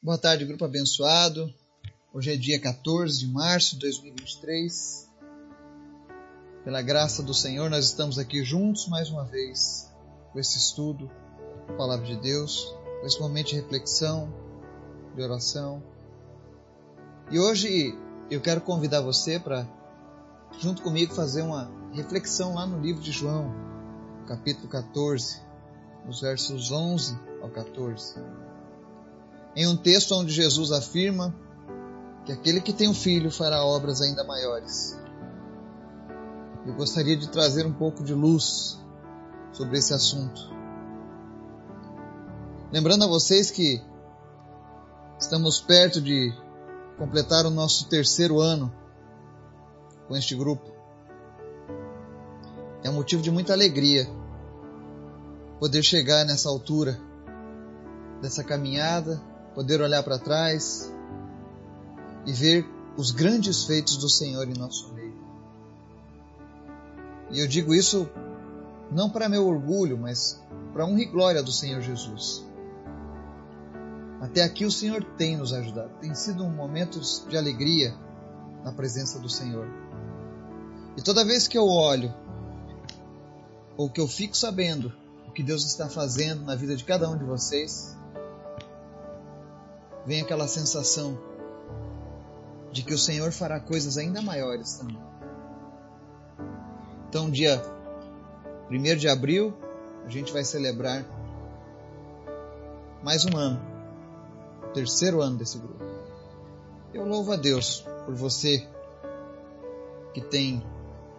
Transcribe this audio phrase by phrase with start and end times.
[0.00, 1.52] Boa tarde, grupo abençoado.
[2.14, 5.10] Hoje é dia 14 de março de 2023.
[6.62, 9.92] Pela graça do Senhor, nós estamos aqui juntos mais uma vez
[10.32, 11.10] com esse estudo
[11.66, 14.32] da Palavra de Deus, com esse momento de reflexão,
[15.16, 15.82] de oração.
[17.32, 17.92] E hoje
[18.30, 19.66] eu quero convidar você para,
[20.60, 23.52] junto comigo, fazer uma reflexão lá no livro de João,
[24.28, 25.40] capítulo 14,
[26.06, 28.47] nos versos 11 ao 14
[29.54, 31.34] em um texto onde Jesus afirma
[32.24, 34.98] que aquele que tem um filho fará obras ainda maiores.
[36.66, 38.78] Eu gostaria de trazer um pouco de luz
[39.52, 40.40] sobre esse assunto.
[42.70, 43.82] Lembrando a vocês que
[45.18, 46.30] estamos perto de
[46.98, 48.70] completar o nosso terceiro ano
[50.06, 50.70] com este grupo.
[52.84, 54.06] É um motivo de muita alegria
[55.58, 57.00] poder chegar nessa altura
[58.20, 59.20] dessa caminhada
[59.58, 60.88] poder olhar para trás
[62.24, 62.64] e ver
[62.96, 65.18] os grandes feitos do Senhor em nosso meio.
[67.28, 68.08] E eu digo isso
[68.88, 70.40] não para meu orgulho, mas
[70.72, 72.46] para honra e glória do Senhor Jesus.
[74.20, 75.90] Até aqui o Senhor tem nos ajudado.
[76.00, 77.92] Tem sido um momento de alegria
[78.62, 79.66] na presença do Senhor.
[80.96, 82.14] E toda vez que eu olho,
[83.76, 84.92] ou que eu fico sabendo
[85.26, 87.97] o que Deus está fazendo na vida de cada um de vocês,
[90.08, 91.18] vem aquela sensação
[92.72, 94.98] de que o Senhor fará coisas ainda maiores também.
[97.06, 97.62] Então, dia
[98.70, 99.54] 1 de abril,
[100.06, 101.04] a gente vai celebrar
[103.02, 103.60] mais um ano,
[104.72, 105.84] terceiro ano desse grupo.
[106.94, 108.66] Eu louvo a Deus por você
[110.14, 110.64] que tem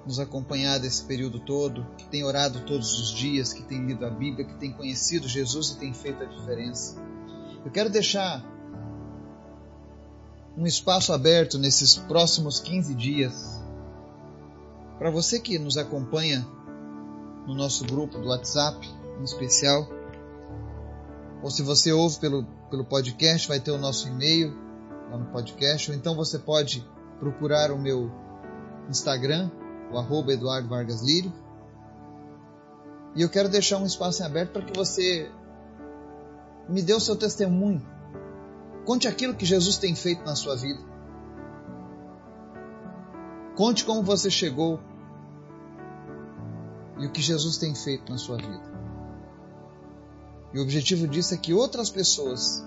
[0.04, 4.10] nos acompanhado esse período todo, que tem orado todos os dias, que tem lido a
[4.10, 7.00] Bíblia, que tem conhecido Jesus e tem feito a diferença.
[7.64, 8.58] Eu quero deixar
[10.60, 13.64] um espaço aberto nesses próximos 15 dias.
[14.98, 16.46] Para você que nos acompanha
[17.48, 18.86] no nosso grupo do WhatsApp,
[19.18, 19.88] em especial,
[21.42, 24.54] ou se você ouve pelo, pelo podcast, vai ter o nosso e-mail
[25.10, 26.86] lá no podcast, ou então você pode
[27.20, 28.12] procurar o meu
[28.90, 29.50] Instagram,
[29.94, 31.32] o arroba Eduardo Vargas Lírio.
[33.16, 35.32] E eu quero deixar um espaço aberto para que você
[36.68, 37.82] me dê o seu testemunho
[38.90, 40.80] Conte aquilo que Jesus tem feito na sua vida.
[43.56, 44.80] Conte como você chegou
[46.98, 48.64] e o que Jesus tem feito na sua vida.
[50.52, 52.66] E o objetivo disso é que outras pessoas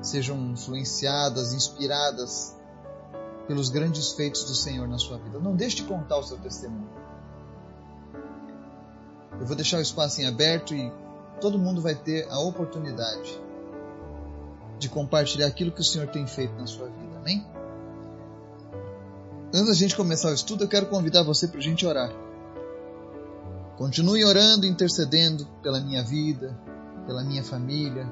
[0.00, 2.56] sejam influenciadas, inspiradas
[3.46, 5.38] pelos grandes feitos do Senhor na sua vida.
[5.38, 6.88] Não deixe de contar o seu testemunho.
[9.38, 10.90] Eu vou deixar o espaço em aberto e
[11.42, 13.44] todo mundo vai ter a oportunidade
[14.78, 17.18] de compartilhar aquilo que o Senhor tem feito na sua vida.
[17.18, 17.46] Amém?
[19.48, 22.10] Antes da gente começar o estudo, eu quero convidar você para a gente orar.
[23.76, 26.58] Continue orando e intercedendo pela minha vida,
[27.06, 28.10] pela minha família,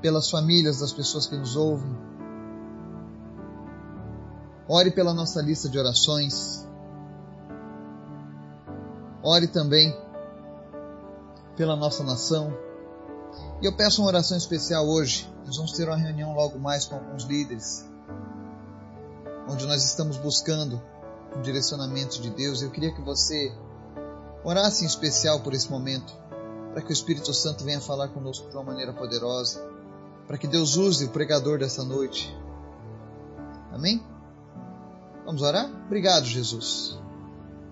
[0.00, 1.96] pelas famílias das pessoas que nos ouvem.
[4.68, 6.66] Ore pela nossa lista de orações.
[9.22, 9.96] Ore também
[11.56, 12.67] pela nossa nação.
[13.60, 16.96] E eu peço uma oração especial hoje nós vamos ter uma reunião logo mais com
[16.96, 17.88] alguns líderes,
[19.48, 20.78] onde nós estamos buscando
[21.34, 22.60] o direcionamento de Deus.
[22.60, 23.50] Eu queria que você
[24.44, 26.12] orasse em especial por esse momento,
[26.70, 29.66] para que o Espírito Santo venha falar conosco de uma maneira poderosa,
[30.26, 32.36] para que Deus use o pregador dessa noite.
[33.72, 34.04] Amém?
[35.24, 35.64] Vamos orar?
[35.86, 36.98] Obrigado, Jesus.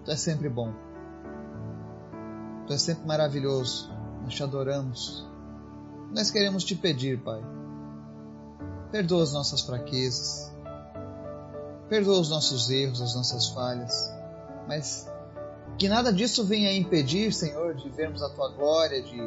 [0.03, 0.73] Tu és sempre bom.
[2.67, 3.91] Tu és sempre maravilhoso.
[4.23, 5.26] Nós te adoramos.
[6.13, 7.43] Nós queremos te pedir, Pai,
[8.91, 10.53] Perdoa as nossas fraquezas.
[11.89, 14.13] Perdoa os nossos erros, as nossas falhas.
[14.67, 15.07] Mas
[15.79, 19.19] que nada disso venha impedir, Senhor, de vermos a tua glória, de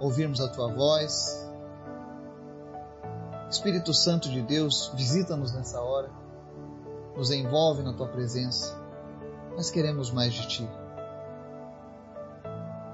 [0.00, 1.46] ouvirmos a tua voz.
[3.50, 6.10] Espírito Santo de Deus, visita-nos nessa hora.
[7.16, 8.78] Nos envolve na tua presença.
[9.56, 10.70] Nós queremos mais de ti.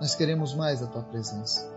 [0.01, 1.71] Nós queremos mais da tua presença.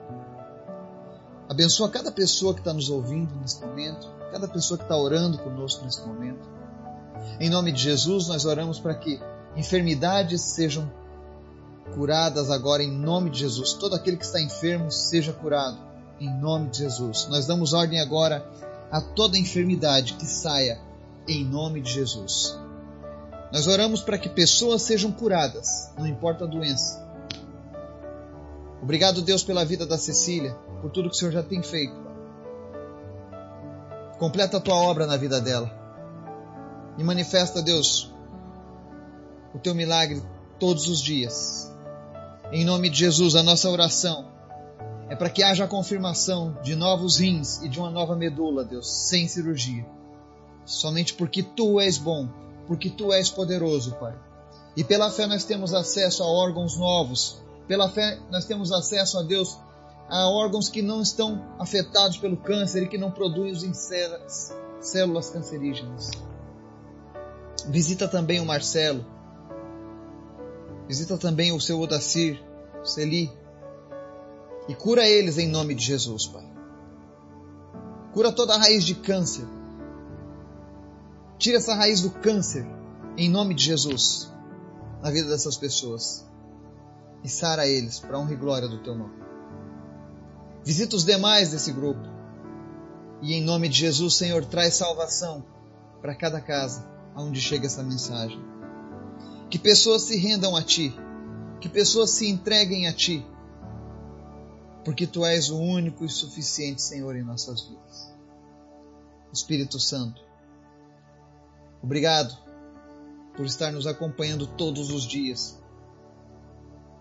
[1.49, 5.83] Abençoa cada pessoa que está nos ouvindo nesse momento cada pessoa que está orando conosco
[5.85, 6.47] nesse momento.
[7.39, 9.19] Em nome de Jesus, nós oramos para que
[9.55, 10.91] enfermidades sejam
[11.93, 13.73] curadas agora em nome de Jesus.
[13.73, 15.77] Todo aquele que está enfermo seja curado
[16.19, 17.27] em nome de Jesus.
[17.29, 18.45] Nós damos ordem agora
[18.91, 20.79] a toda enfermidade que saia
[21.27, 22.57] em nome de Jesus.
[23.51, 27.05] Nós oramos para que pessoas sejam curadas, não importa a doença.
[28.81, 31.95] Obrigado, Deus, pela vida da Cecília, por tudo que o Senhor já tem feito.
[34.19, 35.71] Completa a tua obra na vida dela.
[36.97, 38.11] E manifesta, Deus,
[39.53, 40.21] o teu milagre
[40.59, 41.71] todos os dias.
[42.51, 44.27] Em nome de Jesus, a nossa oração
[45.09, 48.91] é para que haja a confirmação de novos rins e de uma nova medula, Deus,
[48.91, 49.85] sem cirurgia.
[50.65, 52.27] Somente porque tu és bom,
[52.67, 54.15] porque tu és poderoso, Pai.
[54.75, 57.41] E pela fé nós temos acesso a órgãos novos.
[57.67, 59.57] Pela fé nós temos acesso a Deus
[60.09, 66.11] a órgãos que não estão afetados pelo câncer e que não produzem células cancerígenas.
[67.67, 69.05] Visita também o Marcelo.
[70.87, 72.41] Visita também o seu Odacir,
[72.81, 73.31] o Celi.
[74.69, 76.47] E cura eles em nome de Jesus, Pai.
[78.13, 79.45] Cura toda a raiz de câncer.
[81.37, 82.65] Tira essa raiz do câncer
[83.17, 84.31] em nome de Jesus
[85.01, 86.25] na vida dessas pessoas.
[87.23, 89.26] E sara eles para honra e glória do teu nome.
[90.67, 92.01] Visita os demais desse grupo.
[93.21, 95.45] E em nome de Jesus, Senhor, traz salvação
[96.01, 96.85] para cada casa
[97.15, 98.37] aonde chega essa mensagem.
[99.49, 100.93] Que pessoas se rendam a Ti,
[101.61, 103.25] que pessoas se entreguem a Ti,
[104.83, 108.13] porque Tu és o único e suficiente Senhor em nossas vidas.
[109.31, 110.21] Espírito Santo,
[111.81, 112.37] obrigado
[113.37, 115.57] por estar nos acompanhando todos os dias.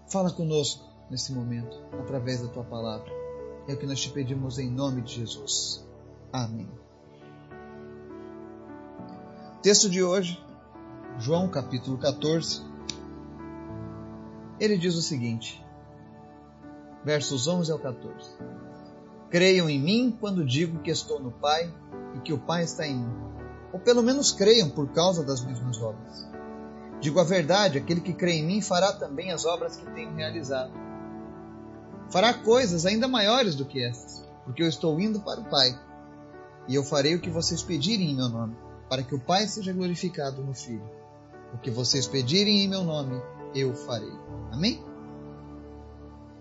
[0.08, 3.15] Fala conosco nesse momento, através da Tua palavra.
[3.68, 5.84] É o que nós te pedimos em nome de Jesus.
[6.32, 6.68] Amém.
[9.60, 10.40] Texto de hoje,
[11.18, 12.62] João capítulo 14.
[14.60, 15.64] Ele diz o seguinte,
[17.04, 18.36] versos 11 ao 14:
[19.30, 21.74] Creiam em mim quando digo que estou no Pai
[22.14, 23.14] e que o Pai está em mim.
[23.72, 26.30] Ou pelo menos creiam por causa das mesmas obras.
[27.00, 30.85] Digo a verdade: aquele que crê em mim fará também as obras que tenho realizado.
[32.10, 35.78] Fará coisas ainda maiores do que estas, porque eu estou indo para o Pai.
[36.68, 38.56] E eu farei o que vocês pedirem em meu nome
[38.88, 40.88] para que o Pai seja glorificado no Filho.
[41.52, 43.20] O que vocês pedirem em meu nome,
[43.54, 44.12] eu farei.
[44.52, 44.82] Amém?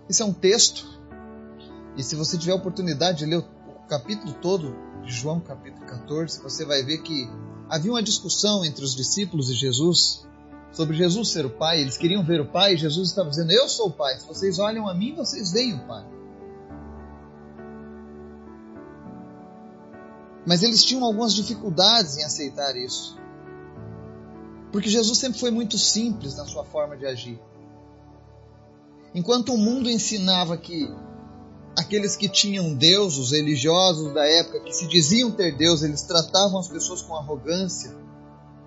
[0.08, 0.86] Esse é um texto,
[1.96, 6.42] e se você tiver a oportunidade de ler o capítulo todo de João, capítulo 14,
[6.42, 7.28] você vai ver que
[7.68, 10.26] havia uma discussão entre os discípulos e Jesus
[10.72, 11.80] sobre Jesus ser o Pai.
[11.80, 14.18] Eles queriam ver o Pai, e Jesus estava dizendo: Eu sou o Pai.
[14.18, 16.04] Se vocês olham a mim, vocês veem o Pai.
[20.46, 23.18] Mas eles tinham algumas dificuldades em aceitar isso.
[24.70, 27.40] Porque Jesus sempre foi muito simples na sua forma de agir.
[29.14, 30.94] Enquanto o mundo ensinava que
[31.76, 36.58] aqueles que tinham Deus, os religiosos da época, que se diziam ter Deus, eles tratavam
[36.58, 37.94] as pessoas com arrogância,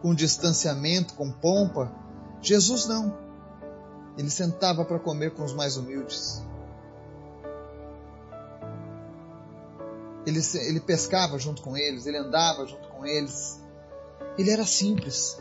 [0.01, 1.91] com distanciamento, com pompa,
[2.41, 3.17] Jesus não.
[4.17, 6.43] Ele sentava para comer com os mais humildes.
[10.25, 13.61] Ele, ele pescava junto com eles, ele andava junto com eles.
[14.37, 15.37] Ele era simples.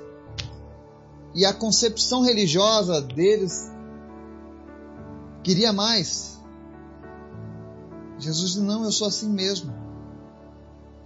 [1.34, 3.70] E a concepção religiosa deles
[5.43, 6.38] queria mais.
[8.19, 9.72] Jesus disse: Não, eu sou assim mesmo.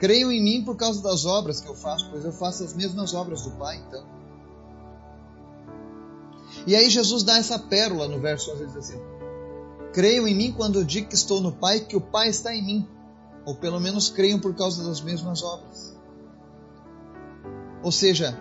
[0.03, 3.15] Creiam em mim por causa das obras que eu faço, pois eu faço as mesmas
[3.15, 4.05] obras do Pai, então.
[6.67, 9.01] E aí Jesus dá essa pérola no verso 11, ele diz assim:
[9.93, 12.67] Creiam em mim quando eu digo que estou no Pai, que o Pai está em
[12.67, 12.89] mim
[13.45, 15.97] ou pelo menos creiam por causa das mesmas obras.
[17.83, 18.39] Ou seja,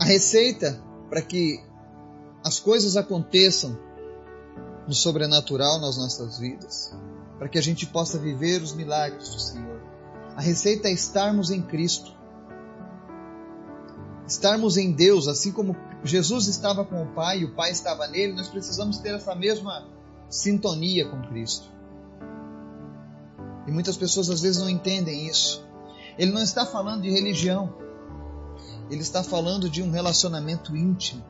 [0.00, 1.62] a receita para que
[2.44, 3.78] as coisas aconteçam
[4.86, 6.94] no sobrenatural nas nossas vidas,
[7.38, 9.67] para que a gente possa viver os milagres do Senhor.
[10.38, 12.12] A receita é estarmos em Cristo.
[14.24, 18.34] Estarmos em Deus, assim como Jesus estava com o Pai e o Pai estava nele,
[18.34, 19.88] nós precisamos ter essa mesma
[20.30, 21.68] sintonia com Cristo.
[23.66, 25.66] E muitas pessoas às vezes não entendem isso.
[26.16, 27.74] Ele não está falando de religião.
[28.88, 31.24] Ele está falando de um relacionamento íntimo.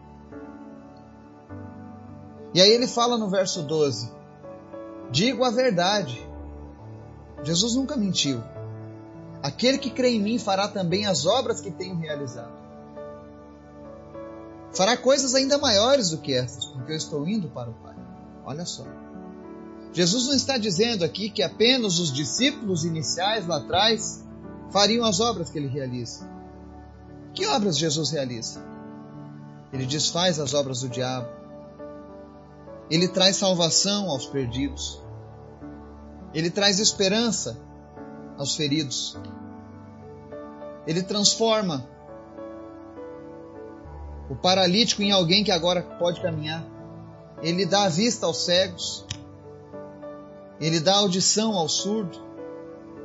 [2.53, 4.13] E aí ele fala no verso 12:
[5.11, 6.29] Digo a verdade.
[7.43, 8.43] Jesus nunca mentiu.
[9.43, 12.59] Aquele que crê em mim fará também as obras que tenho realizado.
[14.73, 17.95] Fará coisas ainda maiores do que essas, porque eu estou indo para o Pai.
[18.45, 18.85] Olha só.
[19.93, 24.25] Jesus não está dizendo aqui que apenas os discípulos iniciais lá atrás
[24.71, 26.29] fariam as obras que ele realiza.
[27.33, 28.63] Que obras Jesus realiza?
[29.73, 31.29] Ele desfaz as obras do diabo.
[32.91, 35.01] Ele traz salvação aos perdidos.
[36.35, 37.59] Ele traz esperança
[38.39, 39.19] aos feridos.
[40.87, 41.87] Ele transforma
[44.31, 46.65] o paralítico em alguém que agora pode caminhar.
[47.43, 49.05] Ele dá a vista aos cegos.
[50.61, 52.19] Ele dá audição ao surdo.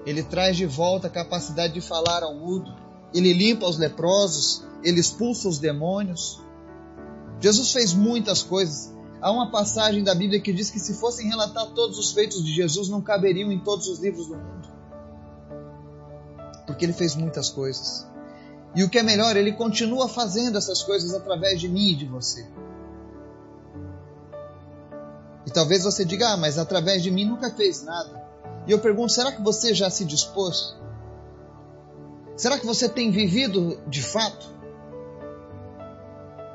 [0.05, 2.73] Ele traz de volta a capacidade de falar ao mudo.
[3.13, 4.63] Ele limpa os leprosos.
[4.83, 6.41] Ele expulsa os demônios.
[7.39, 8.93] Jesus fez muitas coisas.
[9.21, 12.53] Há uma passagem da Bíblia que diz que se fossem relatar todos os feitos de
[12.53, 14.62] Jesus, não caberiam em todos os livros do mundo.
[16.65, 18.07] Porque ele fez muitas coisas.
[18.75, 22.05] E o que é melhor, ele continua fazendo essas coisas através de mim e de
[22.05, 22.47] você.
[25.45, 28.23] E talvez você diga, ah, mas através de mim nunca fez nada.
[28.65, 30.75] E eu pergunto, será que você já se dispôs?
[32.35, 34.47] Será que você tem vivido de fato?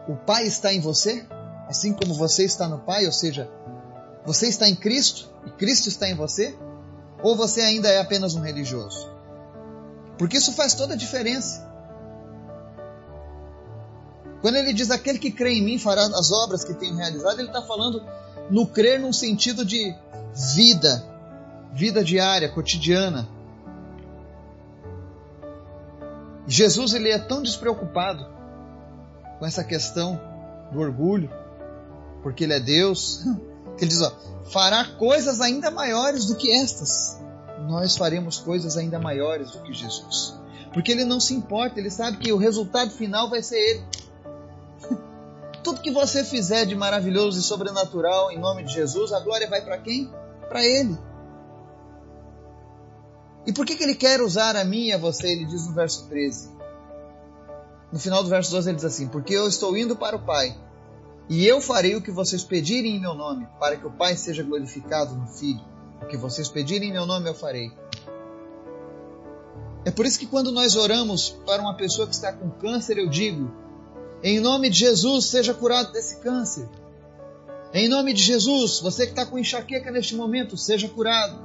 [0.09, 1.25] O Pai está em você,
[1.69, 3.49] assim como você está no Pai, ou seja,
[4.25, 6.57] você está em Cristo e Cristo está em você?
[7.23, 9.18] Ou você ainda é apenas um religioso?
[10.19, 11.67] Porque isso faz toda a diferença.
[14.41, 17.49] Quando ele diz aquele que crê em mim fará as obras que tenho realizado, ele
[17.49, 18.05] está falando
[18.51, 19.95] no crer num sentido de
[20.57, 21.05] vida,
[21.73, 23.29] vida diária, cotidiana.
[26.47, 28.27] Jesus ele é tão despreocupado
[29.39, 30.21] com essa questão
[30.73, 31.31] do orgulho,
[32.23, 33.23] porque ele é Deus,
[33.77, 34.13] que ele diz, ó,
[34.51, 37.21] fará coisas ainda maiores do que estas.
[37.69, 40.35] Nós faremos coisas ainda maiores do que Jesus.
[40.73, 43.85] Porque ele não se importa, ele sabe que o resultado final vai ser ele.
[45.63, 49.61] Tudo que você fizer de maravilhoso e sobrenatural em nome de Jesus, a glória vai
[49.61, 50.11] para quem?
[50.49, 50.97] Para Ele.
[53.47, 55.29] E por que, que Ele quer usar a mim e a você?
[55.29, 56.57] Ele diz no verso 13.
[57.93, 60.57] No final do verso 12 ele diz assim: Porque eu estou indo para o Pai,
[61.29, 64.43] e eu farei o que vocês pedirem em meu nome, para que o Pai seja
[64.43, 65.78] glorificado no Filho.
[66.03, 67.73] O que vocês pedirem em meu nome eu farei.
[69.85, 73.09] É por isso que quando nós oramos para uma pessoa que está com câncer, eu
[73.09, 73.51] digo:
[74.23, 76.69] em nome de Jesus, seja curado desse câncer.
[77.73, 81.39] Em nome de Jesus, você que está com enxaqueca neste momento, seja curado.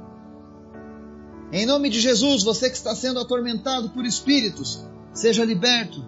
[1.51, 4.83] Em nome de Jesus, você que está sendo atormentado por espíritos,
[5.13, 6.03] seja liberto.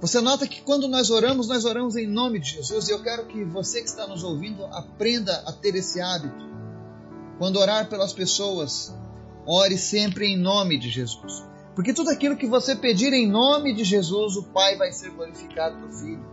[0.00, 3.26] Você nota que quando nós oramos, nós oramos em nome de Jesus, e eu quero
[3.26, 6.47] que você que está nos ouvindo aprenda a ter esse hábito.
[7.38, 8.94] Quando orar pelas pessoas,
[9.46, 11.44] ore sempre em nome de Jesus.
[11.74, 15.78] Porque tudo aquilo que você pedir em nome de Jesus, o Pai vai ser glorificado
[15.78, 16.26] no Filho.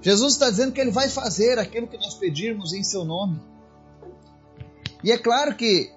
[0.00, 3.40] Jesus está dizendo que Ele vai fazer aquilo que nós pedirmos em Seu nome.
[5.02, 5.92] E é claro que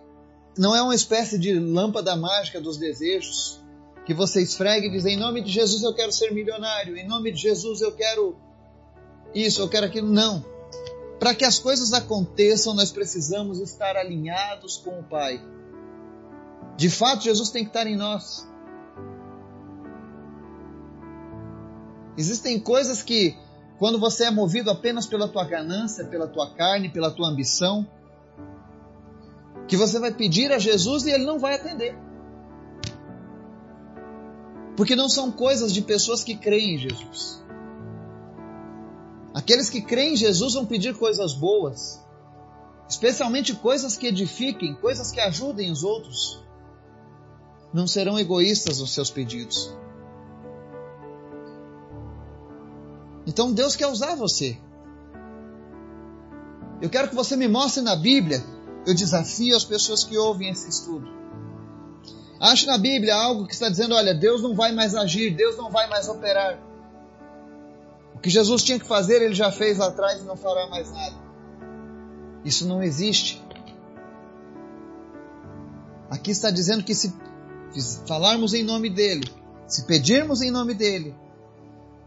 [0.57, 3.61] não é uma espécie de lâmpada mágica dos desejos
[4.05, 7.31] que você esfrega e diz: em nome de Jesus eu quero ser milionário, em nome
[7.31, 8.35] de Jesus eu quero
[9.33, 10.09] isso, eu quero aquilo.
[10.09, 10.43] Não.
[11.23, 15.41] Para que as coisas aconteçam, nós precisamos estar alinhados com o Pai.
[16.75, 18.45] De fato, Jesus tem que estar em nós.
[22.17, 23.37] Existem coisas que,
[23.79, 27.87] quando você é movido apenas pela tua ganância, pela tua carne, pela tua ambição,
[29.65, 31.97] que você vai pedir a Jesus e ele não vai atender.
[34.75, 37.41] Porque não são coisas de pessoas que creem em Jesus.
[39.43, 42.01] Aqueles que creem em Jesus vão pedir coisas boas,
[42.87, 46.41] especialmente coisas que edifiquem, coisas que ajudem os outros
[47.73, 49.75] não serão egoístas nos seus pedidos.
[53.27, 54.57] Então Deus quer usar você.
[56.81, 58.41] Eu quero que você me mostre na Bíblia.
[58.87, 61.05] Eu desafio as pessoas que ouvem esse estudo.
[62.39, 65.69] Ache na Bíblia algo que está dizendo: olha, Deus não vai mais agir, Deus não
[65.69, 66.72] vai mais operar.
[68.23, 71.15] Que Jesus tinha que fazer, ele já fez lá atrás e não fará mais nada.
[72.45, 73.43] Isso não existe.
[76.09, 77.13] Aqui está dizendo que se
[78.07, 79.29] falarmos em nome dele,
[79.67, 81.13] se pedirmos em nome dele,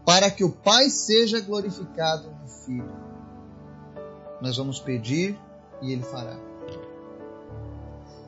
[0.03, 2.95] para que o Pai seja glorificado no Filho,
[4.41, 5.39] nós vamos pedir
[5.83, 6.35] e ele fará.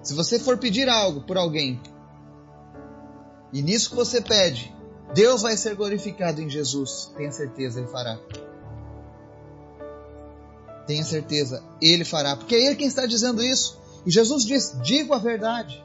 [0.03, 1.81] Se você for pedir algo por alguém,
[3.51, 4.71] e nisso que você pede,
[5.13, 8.19] Deus vai ser glorificado em Jesus, tenha certeza, ele fará.
[10.85, 13.79] Tenha certeza, ele fará, porque é ele quem está dizendo isso.
[14.05, 15.83] E Jesus diz: digo a verdade.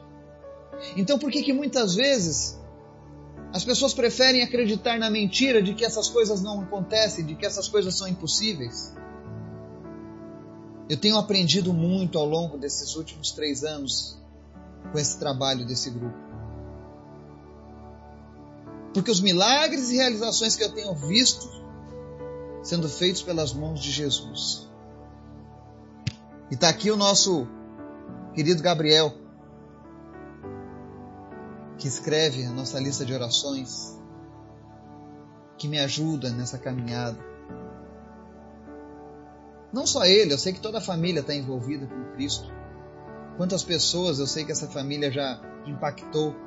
[0.95, 2.59] Então por que que muitas vezes
[3.53, 7.67] as pessoas preferem acreditar na mentira de que essas coisas não acontecem, de que essas
[7.67, 8.93] coisas são impossíveis?
[10.87, 14.19] Eu tenho aprendido muito ao longo desses últimos três anos
[14.91, 16.24] com esse trabalho desse grupo.
[18.95, 21.49] Porque os milagres e realizações que eu tenho visto
[22.63, 24.69] sendo feitos pelas mãos de Jesus.
[26.49, 27.45] E está aqui o nosso
[28.33, 29.13] querido Gabriel
[31.77, 33.99] que escreve a nossa lista de orações,
[35.57, 37.19] que me ajuda nessa caminhada.
[39.73, 42.49] Não só ele, eu sei que toda a família está envolvida com Cristo.
[43.35, 46.44] Quantas pessoas eu sei que essa família já impactou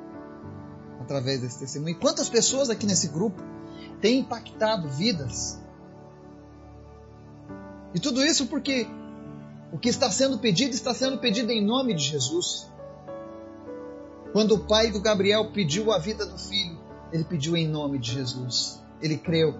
[1.08, 1.98] através desse testemunho.
[1.98, 3.42] Quantas pessoas aqui nesse grupo
[4.02, 5.58] têm impactado vidas?
[7.94, 8.86] E tudo isso porque
[9.72, 12.68] o que está sendo pedido está sendo pedido em nome de Jesus.
[14.32, 16.78] Quando o pai do Gabriel pediu a vida do filho,
[17.10, 18.78] ele pediu em nome de Jesus.
[19.00, 19.58] Ele creu.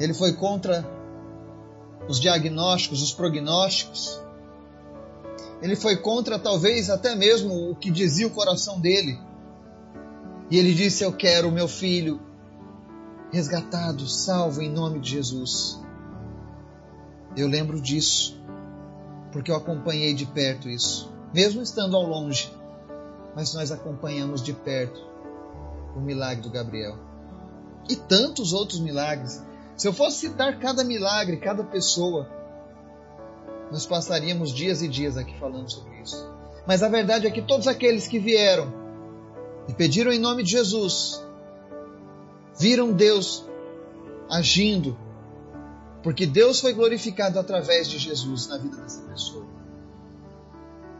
[0.00, 0.84] Ele foi contra
[2.08, 4.21] os diagnósticos, os prognósticos.
[5.62, 9.18] Ele foi contra talvez até mesmo o que dizia o coração dele.
[10.50, 12.20] E ele disse: Eu quero o meu filho
[13.32, 15.80] resgatado, salvo em nome de Jesus.
[17.36, 18.38] Eu lembro disso,
[19.30, 22.52] porque eu acompanhei de perto isso, mesmo estando ao longe,
[23.34, 25.00] mas nós acompanhamos de perto
[25.96, 26.98] o milagre do Gabriel
[27.88, 29.42] e tantos outros milagres.
[29.76, 32.28] Se eu fosse citar cada milagre, cada pessoa,
[33.72, 36.30] nós passaríamos dias e dias aqui falando sobre isso.
[36.66, 38.70] Mas a verdade é que todos aqueles que vieram
[39.66, 41.24] e pediram em nome de Jesus,
[42.58, 43.46] viram Deus
[44.28, 44.96] agindo
[46.02, 49.46] porque Deus foi glorificado através de Jesus na vida dessa pessoa.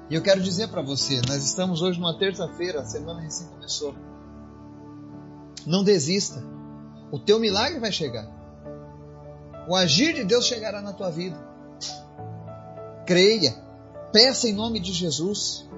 [0.09, 3.95] E eu quero dizer para você, nós estamos hoje numa terça-feira, a semana recém começou.
[5.67, 6.43] Não desista.
[7.11, 8.26] O teu milagre vai chegar.
[9.69, 11.52] O agir de Deus chegará na tua vida.
[13.07, 13.55] Creia.
[14.13, 15.69] Peça em nome de Jesus.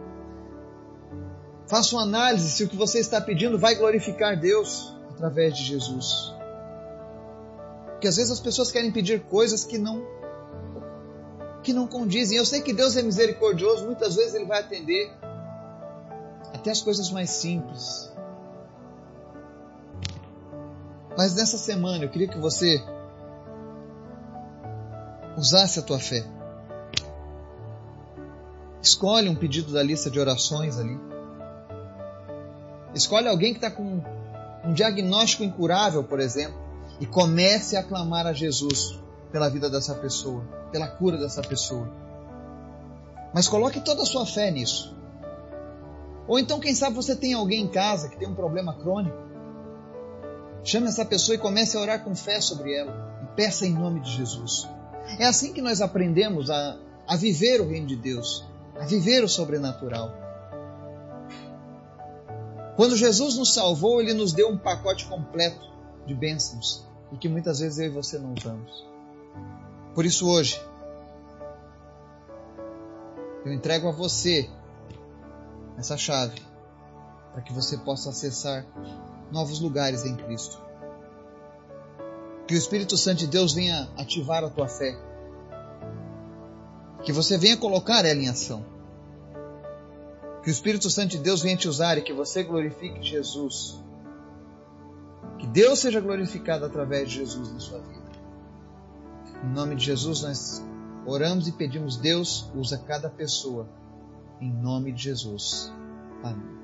[1.66, 6.34] Faça uma análise se o que você está pedindo vai glorificar Deus através de Jesus.
[7.86, 10.04] Porque às vezes as pessoas querem pedir coisas que não
[11.62, 12.36] que não condizem.
[12.36, 15.10] Eu sei que Deus é misericordioso, muitas vezes ele vai atender
[16.52, 18.12] até as coisas mais simples.
[21.16, 22.82] Mas nessa semana eu queria que você
[25.36, 26.24] usasse a tua fé.
[28.94, 30.98] Escolhe um pedido da lista de orações ali.
[32.94, 34.00] Escolhe alguém que está com
[34.64, 36.64] um diagnóstico incurável, por exemplo
[37.00, 38.98] e comece a clamar a Jesus
[39.32, 41.90] pela vida dessa pessoa, pela cura dessa pessoa.
[43.32, 44.94] Mas coloque toda a sua fé nisso.
[46.26, 49.16] Ou então, quem sabe você tem alguém em casa que tem um problema crônico.
[50.62, 54.00] Chame essa pessoa e comece a orar com fé sobre ela e peça em nome
[54.00, 54.68] de Jesus.
[55.18, 58.46] É assim que nós aprendemos a, a viver o reino de Deus,
[58.78, 60.10] a viver o sobrenatural.
[62.76, 65.70] Quando Jesus nos salvou, ele nos deu um pacote completo
[66.06, 68.84] de bênçãos e que muitas vezes eu e você não usamos.
[69.94, 70.60] Por isso hoje,
[73.44, 74.50] eu entrego a você
[75.78, 76.42] essa chave
[77.32, 78.66] para que você possa acessar
[79.30, 80.60] novos lugares em Cristo.
[82.46, 84.96] Que o Espírito Santo de Deus venha ativar a tua fé.
[87.04, 88.64] Que você venha colocar ela em ação.
[90.42, 93.84] Que o Espírito Santo de Deus venha te usar e que você glorifique Jesus
[95.44, 98.02] que Deus seja glorificado através de Jesus na sua vida.
[99.44, 100.64] Em nome de Jesus, nós
[101.04, 103.68] oramos e pedimos, Deus usa cada pessoa.
[104.40, 105.70] Em nome de Jesus.
[106.22, 106.63] Amém.